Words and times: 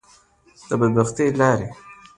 د 0.67 0.69
بدبختی 0.79 1.25
لارې. 1.39 1.67